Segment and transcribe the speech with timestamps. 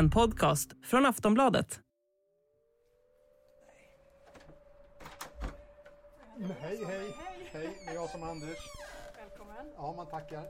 [0.00, 1.80] En podcast från Aftonbladet.
[6.60, 7.14] Hej, hej,
[7.52, 7.68] hej.
[7.84, 8.58] Det är jag som är Anders.
[9.20, 9.72] Välkommen.
[9.76, 10.42] Ja, man tackar.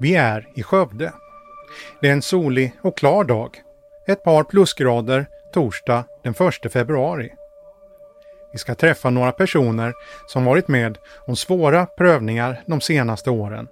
[0.00, 1.12] Vi är i Skövde.
[2.00, 3.62] Det är en solig och klar dag.
[4.06, 7.34] Ett par plusgrader torsdag den 1 februari.
[8.52, 9.92] Vi ska träffa några personer
[10.26, 13.68] som varit med om svåra prövningar de senaste åren.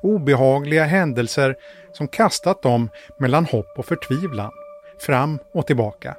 [0.00, 1.56] Obehagliga händelser
[1.92, 4.52] som kastat dem mellan hopp och förtvivlan,
[4.98, 6.16] fram och tillbaka.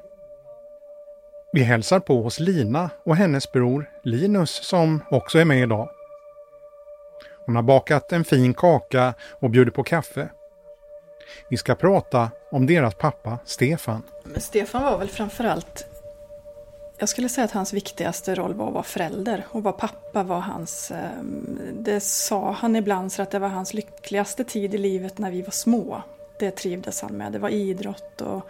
[1.53, 5.89] Vi hälsar på hos Lina och hennes bror Linus som också är med idag.
[7.45, 10.29] Hon har bakat en fin kaka och bjuder på kaffe.
[11.49, 14.03] Vi ska prata om deras pappa Stefan.
[14.23, 15.92] Men Stefan var väl framförallt
[17.03, 20.39] jag skulle säga att hans viktigaste roll var att vara förälder och vara pappa var
[20.39, 20.91] hans...
[20.91, 25.31] Ehm, det sa han ibland så att det var hans lyckligaste tid i livet när
[25.31, 26.01] vi var små.
[26.39, 27.31] Det trivdes han med.
[27.31, 28.41] Det var idrott och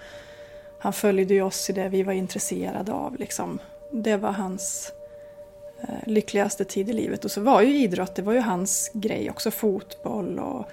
[0.80, 3.16] han följde ju oss i det vi var intresserade av.
[3.16, 3.60] Liksom.
[3.92, 4.92] Det var hans
[5.82, 7.26] eh, lyckligaste tid i livet.
[7.26, 9.52] Och så var ju idrott, det var ju hans grej också.
[9.52, 10.66] Fotboll och...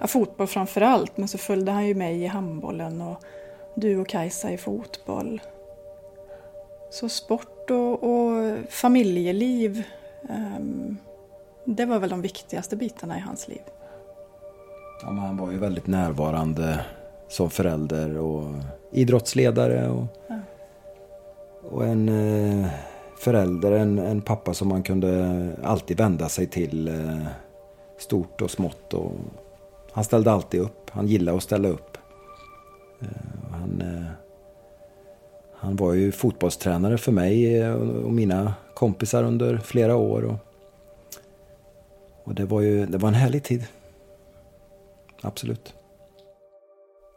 [0.00, 3.22] Ja, fotboll framför allt, men så följde han ju med i handbollen och
[3.74, 5.40] du och Kajsa i fotboll.
[6.90, 9.82] Så sport och, och familjeliv,
[10.28, 10.96] ehm,
[11.64, 13.60] det var väl de viktigaste bitarna i hans liv.
[15.02, 16.80] Ja, han var ju väldigt närvarande
[17.28, 18.54] som förälder och
[18.92, 20.36] idrottsledare och, Ja.
[21.70, 22.66] och en eh,
[23.18, 27.26] förälder, en, en pappa som man kunde alltid vända sig till eh,
[27.98, 28.94] stort och smått.
[28.94, 29.12] Och
[29.92, 30.90] han ställde alltid upp.
[30.90, 31.98] Han gillade att ställa upp.
[33.00, 33.08] Eh,
[33.50, 34.10] han, eh,
[35.60, 40.24] han var ju fotbollstränare för mig eh, och mina kompisar under flera år.
[40.24, 40.36] Och,
[42.24, 43.64] och det var ju det var en härlig tid.
[45.22, 45.74] Absolut.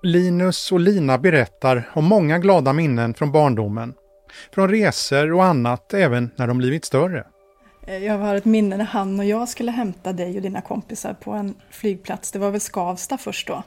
[0.04, 3.94] Linus och Lina berättar om många glada minnen från barndomen.
[4.54, 7.26] Från resor och annat även när de blivit större.
[7.88, 11.14] Eh, Jag har ett minne när han och jag skulle hämta dig och dina kompisar
[11.14, 12.32] på en flygplats.
[12.32, 13.64] Det var väl Skavsta först då?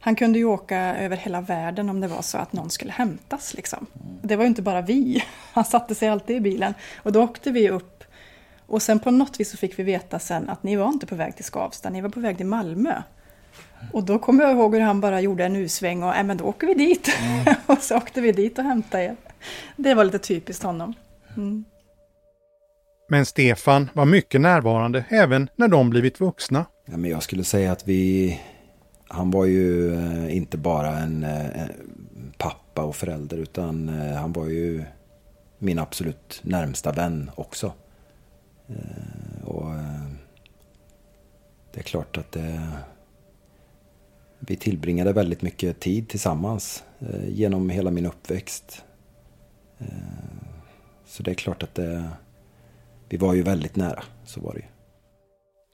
[0.00, 3.54] Han kunde ju åka över hela världen om det var så att någon skulle hämtas.
[3.54, 3.86] Liksom.
[4.22, 5.24] Det var ju inte bara vi.
[5.52, 6.74] Han satte sig alltid i bilen.
[6.96, 8.04] Och då åkte vi upp.
[8.66, 11.14] Och sen på något vis så fick vi veta sen att ni var inte på
[11.14, 13.02] väg till Skavsta, ni var på väg till Malmö.
[13.92, 16.44] Och då kommer jag ihåg hur han bara gjorde en U-sväng och äh, men då
[16.44, 17.08] åker vi dit.
[17.66, 19.16] och så åkte vi dit och hämtade er.
[19.76, 20.94] Det var lite typiskt honom.
[21.36, 21.64] Mm.
[23.08, 26.66] Men Stefan var mycket närvarande även när de blivit vuxna.
[26.86, 28.40] Ja, men jag skulle säga att vi...
[29.14, 34.32] Han var ju eh, inte bara en, eh, en pappa och förälder utan eh, han
[34.32, 34.84] var ju
[35.58, 37.72] min absolut närmsta vän också.
[39.44, 39.70] Och
[41.72, 42.68] det är klart att det...
[44.38, 46.84] Vi tillbringade väldigt mycket tid tillsammans
[47.28, 48.84] genom hela min uppväxt.
[51.06, 52.08] Så det är klart att det...
[53.08, 54.66] Vi var ju väldigt nära, så var det ju.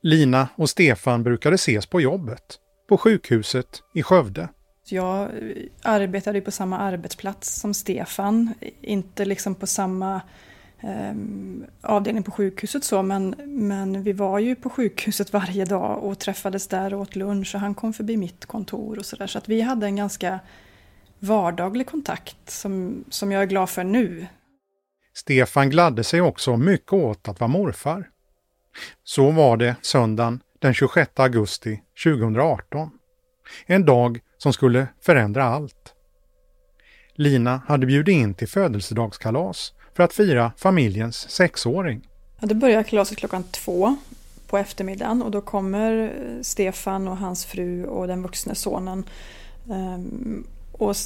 [0.03, 2.59] Lina och Stefan brukade ses på jobbet,
[2.91, 4.49] på sjukhuset i Skövde.
[4.89, 5.31] Jag eh,
[5.83, 10.21] arbetade på samma arbetsplats som Stefan, inte liksom på samma
[10.81, 16.19] ehm, avdelning på sjukhuset så, men, men vi var ju på sjukhuset varje dag och
[16.19, 19.27] träffades där och åt lunch och han kom förbi mitt kontor och sådär.
[19.27, 20.41] Så att vi hade en ganska
[21.19, 24.27] vardaglig kontakt som, som jag är glad för nu.
[25.15, 28.09] Stefan gladde sig också mycket åt att vara morfar.
[29.05, 32.91] Så var det söndagen den 26 augusti 2018.
[33.67, 35.95] En dag som skulle förändra allt.
[37.15, 42.09] Lina hade bjudit in till födelsedagskalas för att fira familjens sexåring.
[42.41, 43.97] Ja, det börjar kalaset klockan två
[44.47, 49.05] på eftermiddagen och då kommer eh, Stefan och hans fru och den vuxne sonen.
[49.71, 50.47] Ehm,
[50.81, 50.97] och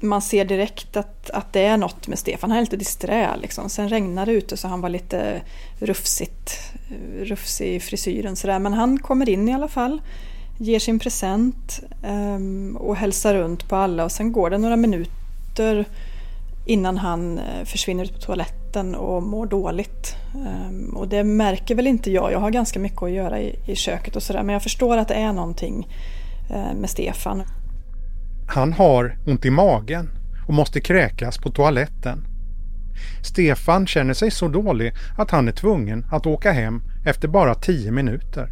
[0.00, 2.50] man ser direkt att, att det är något med Stefan.
[2.50, 3.68] Han är lite disträ liksom.
[3.68, 5.42] Sen regnar det ute så han var lite
[5.78, 6.60] rufsigt,
[6.90, 8.58] eh, rufsig i frisyren sådär.
[8.58, 10.02] Men han kommer in i alla fall,
[10.58, 15.84] ger sin present um, och hälsar runt på alla och sen går det några minuter
[16.66, 20.16] innan han eh, försvinner ut på toaletten och mår dåligt.
[20.34, 22.32] Um, Och det märker väl inte jag.
[22.32, 24.42] Jag har ganska mycket att göra i, i köket och sådär.
[24.42, 25.88] Men jag förstår att det är någonting
[26.50, 27.42] uh, med Stefan.
[28.46, 30.10] Han har ont i magen
[30.46, 32.24] och måste kräkas på toaletten.
[33.22, 37.90] Stefan känner sig så dålig att han är tvungen att åka hem efter bara tio
[37.90, 38.48] minuter.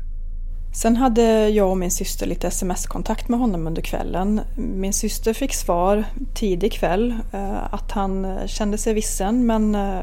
[0.73, 4.41] Sen hade jag och min syster lite sms-kontakt med honom under kvällen.
[4.57, 6.05] Min syster fick svar
[6.35, 10.03] tidig kväll eh, att han kände sig vissen men eh,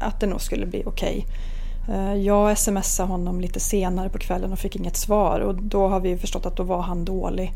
[0.00, 1.26] att det nog skulle bli okej.
[1.26, 2.22] Okay.
[2.22, 6.16] Jag smsade honom lite senare på kvällen och fick inget svar och då har vi
[6.16, 7.52] förstått att då var han dålig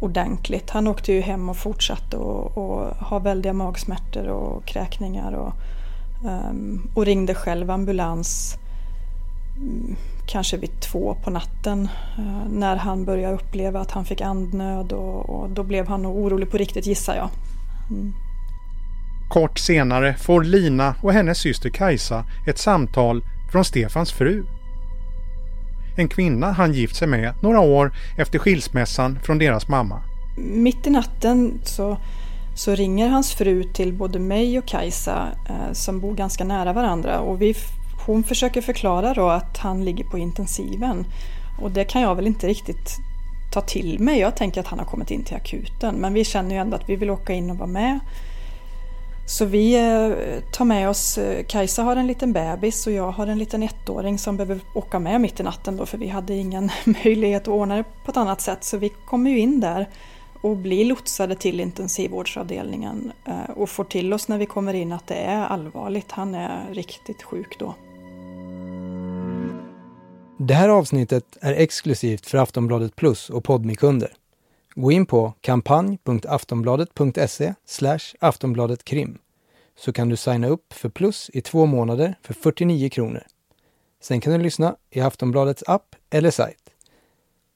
[0.00, 0.70] ordentligt.
[0.70, 5.52] Han åkte ju hem och fortsatte och, och ha väldiga magsmärtor och kräkningar och,
[6.24, 8.58] um, och ringde själv ambulans
[9.58, 9.96] um,
[10.26, 15.30] kanske vid två på natten uh, när han började uppleva att han fick andnöd och,
[15.30, 17.28] och då blev han nog orolig på riktigt gissar jag.
[17.90, 18.12] Mm.
[19.28, 23.22] Kort senare får Lina och hennes syster Kajsa ett samtal
[23.52, 24.44] från Stefans fru.
[25.98, 30.02] En kvinna han gift sig med några år efter skilsmässan från deras mamma.
[30.36, 31.98] Mitt i natten så,
[32.56, 37.20] så ringer hans fru till både mig och Kajsa eh, som bor ganska nära varandra
[37.20, 37.54] och vi,
[38.06, 41.06] hon försöker förklara då att han ligger på intensiven.
[41.62, 42.96] Och det kan jag väl inte riktigt
[43.52, 44.20] ta till mig.
[44.20, 46.88] Jag tänker att han har kommit in till akuten men vi känner ju ändå att
[46.88, 48.00] vi vill åka in och vara med.
[49.28, 53.26] Så vi eh, tar med oss, eh, Kajsa har en liten bebis och jag har
[53.26, 56.70] en liten ettåring som behöver åka med mitt i natten då för vi hade ingen
[57.04, 58.64] möjlighet att ordna det på ett annat sätt.
[58.64, 59.88] Så vi kommer ju in där
[60.42, 65.06] och blir lotsade till intensivvårdsavdelningen eh, och får till oss när vi kommer in att
[65.06, 66.12] det är allvarligt.
[66.12, 67.74] Han är riktigt sjuk då.
[70.38, 74.12] Det här avsnittet är exklusivt för Aftonbladet Plus och Podmikunder.
[74.80, 77.54] Gå in på kampanj.aftonbladet.se
[78.20, 79.18] aftonbladetkrim
[79.76, 83.22] så kan du signa upp för Plus i två månader för 49 kronor.
[84.00, 86.70] Sen kan du lyssna i Aftonbladets app eller sajt.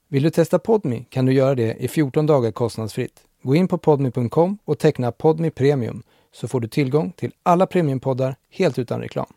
[0.09, 3.21] Vill du testa Podmi kan du göra det i 14 dagar kostnadsfritt.
[3.43, 6.03] Gå in på podmi.com och teckna Podmi Premium
[6.33, 9.33] så får du tillgång till alla premiumpoddar helt utan reklam.